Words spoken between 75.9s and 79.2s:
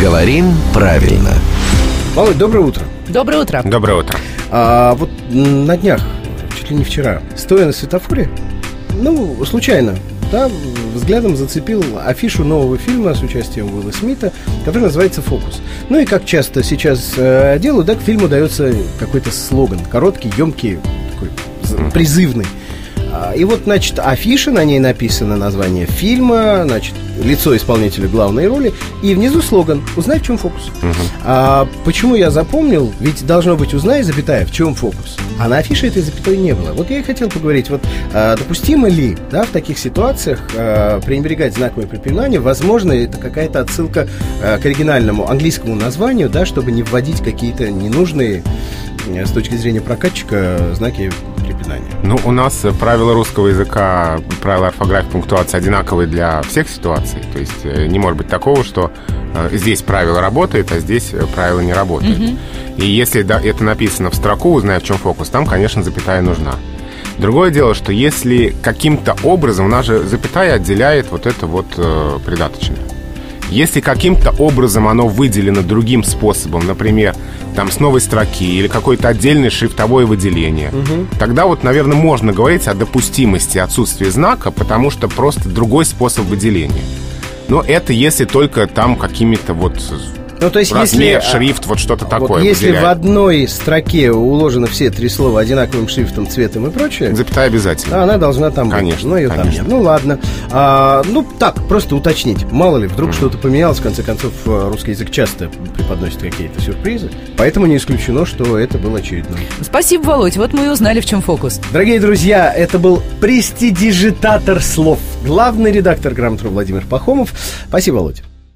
способом, например, там с новой строки или какое-то